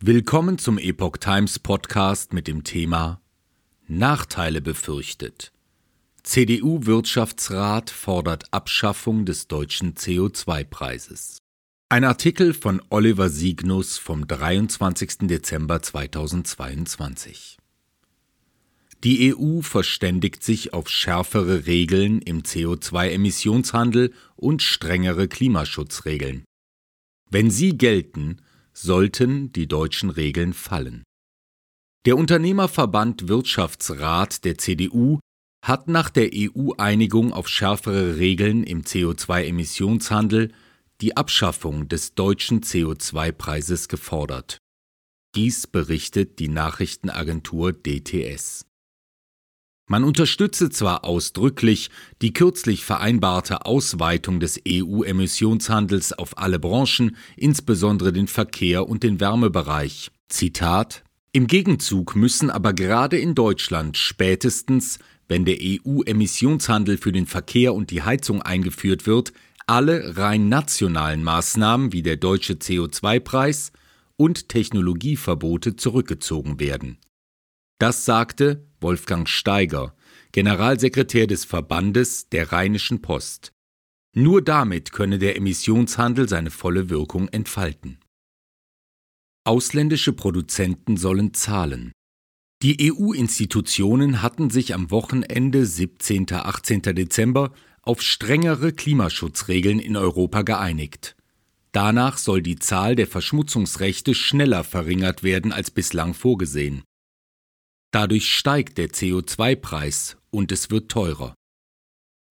Willkommen 0.00 0.58
zum 0.58 0.78
Epoch 0.78 1.16
Times 1.16 1.58
Podcast 1.58 2.32
mit 2.32 2.46
dem 2.46 2.62
Thema 2.62 3.20
Nachteile 3.88 4.62
befürchtet. 4.62 5.50
CDU-Wirtschaftsrat 6.22 7.90
fordert 7.90 8.44
Abschaffung 8.52 9.24
des 9.24 9.48
deutschen 9.48 9.94
CO2-Preises. 9.94 11.38
Ein 11.88 12.04
Artikel 12.04 12.54
von 12.54 12.80
Oliver 12.90 13.28
Signus 13.28 13.98
vom 13.98 14.28
23. 14.28 15.26
Dezember 15.26 15.82
2022. 15.82 17.58
Die 19.02 19.34
EU 19.34 19.62
verständigt 19.62 20.44
sich 20.44 20.74
auf 20.74 20.88
schärfere 20.88 21.66
Regeln 21.66 22.22
im 22.22 22.42
CO2-Emissionshandel 22.44 24.12
und 24.36 24.62
strengere 24.62 25.26
Klimaschutzregeln. 25.26 26.44
Wenn 27.30 27.50
sie 27.50 27.76
gelten, 27.76 28.42
sollten 28.80 29.52
die 29.52 29.66
deutschen 29.66 30.10
Regeln 30.10 30.52
fallen. 30.52 31.02
Der 32.06 32.16
Unternehmerverband 32.16 33.28
Wirtschaftsrat 33.28 34.44
der 34.44 34.56
CDU 34.58 35.18
hat 35.64 35.88
nach 35.88 36.10
der 36.10 36.30
EU-Einigung 36.32 37.32
auf 37.32 37.48
schärfere 37.48 38.16
Regeln 38.16 38.62
im 38.62 38.82
CO2-Emissionshandel 38.82 40.52
die 41.00 41.16
Abschaffung 41.16 41.88
des 41.88 42.14
deutschen 42.14 42.62
CO2-Preises 42.62 43.88
gefordert. 43.88 44.58
Dies 45.34 45.66
berichtet 45.66 46.38
die 46.38 46.48
Nachrichtenagentur 46.48 47.72
DTS. 47.72 48.67
Man 49.90 50.04
unterstütze 50.04 50.68
zwar 50.68 51.06
ausdrücklich 51.06 51.88
die 52.20 52.34
kürzlich 52.34 52.84
vereinbarte 52.84 53.64
Ausweitung 53.64 54.38
des 54.38 54.60
EU-Emissionshandels 54.68 56.12
auf 56.12 56.36
alle 56.36 56.58
Branchen, 56.58 57.16
insbesondere 57.36 58.12
den 58.12 58.28
Verkehr 58.28 58.86
und 58.86 59.02
den 59.02 59.18
Wärmebereich. 59.18 60.10
Zitat 60.28 61.04
Im 61.32 61.46
Gegenzug 61.46 62.16
müssen 62.16 62.50
aber 62.50 62.74
gerade 62.74 63.18
in 63.18 63.34
Deutschland 63.34 63.96
spätestens, 63.96 64.98
wenn 65.26 65.46
der 65.46 65.56
EU-Emissionshandel 65.58 66.98
für 66.98 67.12
den 67.12 67.26
Verkehr 67.26 67.72
und 67.72 67.90
die 67.90 68.02
Heizung 68.02 68.42
eingeführt 68.42 69.06
wird, 69.06 69.32
alle 69.66 70.18
rein 70.18 70.50
nationalen 70.50 71.22
Maßnahmen 71.22 71.94
wie 71.94 72.02
der 72.02 72.16
deutsche 72.16 72.54
CO2-Preis 72.54 73.72
und 74.16 74.50
Technologieverbote 74.50 75.76
zurückgezogen 75.76 76.60
werden. 76.60 76.98
Das 77.78 78.04
sagte 78.04 78.66
Wolfgang 78.80 79.28
Steiger, 79.28 79.94
Generalsekretär 80.32 81.26
des 81.26 81.44
Verbandes 81.44 82.28
der 82.28 82.52
Rheinischen 82.52 83.02
Post. 83.02 83.52
Nur 84.14 84.42
damit 84.42 84.92
könne 84.92 85.18
der 85.18 85.36
Emissionshandel 85.36 86.28
seine 86.28 86.50
volle 86.50 86.90
Wirkung 86.90 87.28
entfalten. 87.28 87.98
Ausländische 89.44 90.12
Produzenten 90.12 90.96
sollen 90.96 91.34
zahlen. 91.34 91.92
Die 92.62 92.92
EU-Institutionen 92.92 94.22
hatten 94.22 94.50
sich 94.50 94.74
am 94.74 94.90
Wochenende 94.90 95.64
17. 95.64 96.26
18. 96.32 96.82
Dezember 96.82 97.52
auf 97.82 98.02
strengere 98.02 98.72
Klimaschutzregeln 98.72 99.78
in 99.78 99.96
Europa 99.96 100.42
geeinigt. 100.42 101.14
Danach 101.70 102.18
soll 102.18 102.42
die 102.42 102.58
Zahl 102.58 102.96
der 102.96 103.06
Verschmutzungsrechte 103.06 104.14
schneller 104.14 104.64
verringert 104.64 105.22
werden 105.22 105.52
als 105.52 105.70
bislang 105.70 106.14
vorgesehen. 106.14 106.82
Dadurch 107.90 108.30
steigt 108.30 108.78
der 108.78 108.90
CO2-Preis 108.90 110.16
und 110.30 110.52
es 110.52 110.70
wird 110.70 110.90
teurer. 110.90 111.34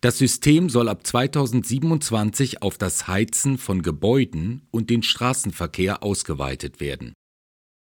Das 0.00 0.18
System 0.18 0.68
soll 0.68 0.88
ab 0.88 1.06
2027 1.06 2.60
auf 2.60 2.76
das 2.76 3.08
Heizen 3.08 3.56
von 3.56 3.80
Gebäuden 3.80 4.66
und 4.70 4.90
den 4.90 5.02
Straßenverkehr 5.02 6.02
ausgeweitet 6.02 6.80
werden. 6.80 7.14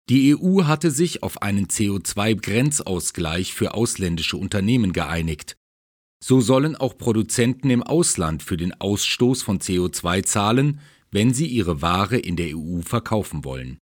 Die 0.10 0.36
EU 0.36 0.66
hatte 0.66 0.92
sich 0.92 1.24
auf 1.24 1.42
einen 1.42 1.68
CO2-Grenzausgleich 1.68 3.54
für 3.54 3.74
ausländische 3.74 4.38
Unternehmen 4.38 4.94
geeinigt. 4.94 5.56
So 6.24 6.42
sollen 6.42 6.76
auch 6.76 6.98
Produzenten 6.98 7.70
im 7.70 7.82
Ausland 7.82 8.44
für 8.44 8.58
den 8.58 8.80
Ausstoß 8.80 9.42
von 9.42 9.60
CO2 9.60 10.24
zahlen, 10.24 10.82
wenn 11.10 11.34
sie 11.34 11.48
ihre 11.48 11.82
Ware 11.82 12.18
in 12.18 12.36
der 12.36 12.56
EU 12.56 12.82
verkaufen 12.82 13.44
wollen. 13.44 13.80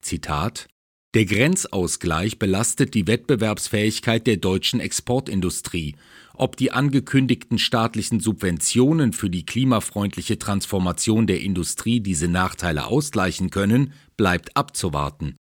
Zitat 0.00 0.68
der 1.14 1.26
Grenzausgleich 1.26 2.38
belastet 2.38 2.94
die 2.94 3.06
Wettbewerbsfähigkeit 3.06 4.26
der 4.26 4.38
deutschen 4.38 4.80
Exportindustrie. 4.80 5.94
Ob 6.34 6.56
die 6.56 6.72
angekündigten 6.72 7.58
staatlichen 7.58 8.20
Subventionen 8.20 9.12
für 9.12 9.28
die 9.28 9.44
klimafreundliche 9.44 10.38
Transformation 10.38 11.26
der 11.26 11.42
Industrie 11.42 12.00
diese 12.00 12.28
Nachteile 12.28 12.86
ausgleichen 12.86 13.50
können, 13.50 13.92
bleibt 14.16 14.56
abzuwarten. 14.56 15.36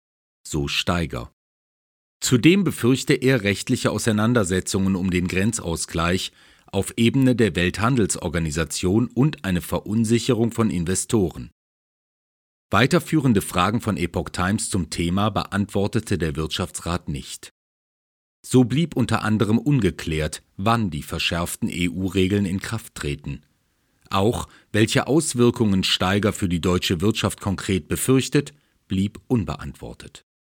So 0.45 0.67
Steiger. 0.67 1.31
Zudem 2.19 2.65
befürchte 2.65 3.13
er 3.13 3.43
rechtliche 3.43 3.91
Auseinandersetzungen 3.91 4.95
um 4.95 5.09
den 5.09 5.27
Grenzausgleich 5.27 6.33
auf 6.67 6.93
Ebene 6.97 7.35
der 7.35 7.55
Welthandelsorganisation 7.55 9.07
und 9.07 9.43
eine 9.45 9.61
Verunsicherung 9.61 10.51
von 10.51 10.69
Investoren. 10.69 11.49
Weiterführende 12.73 13.41
Fragen 13.41 13.81
von 13.81 13.97
Epoch 13.97 14.29
Times 14.29 14.69
zum 14.69 14.89
Thema 14.89 15.29
beantwortete 15.29 16.17
der 16.17 16.37
Wirtschaftsrat 16.37 17.09
nicht. 17.09 17.51
So 18.45 18.63
blieb 18.63 18.95
unter 18.95 19.23
anderem 19.23 19.57
ungeklärt, 19.57 20.41
wann 20.55 20.89
die 20.89 21.03
verschärften 21.03 21.69
EU-Regeln 21.69 22.45
in 22.45 22.61
Kraft 22.61 22.95
treten. 22.95 23.41
Auch 24.09 24.47
welche 24.71 25.07
Auswirkungen 25.07 25.83
Steiger 25.83 26.31
für 26.31 26.47
die 26.47 26.61
deutsche 26.61 27.01
Wirtschaft 27.01 27.41
konkret 27.41 27.89
befürchtet, 27.89 28.53
blieb 28.87 29.19
unbeantwortet 29.27 30.23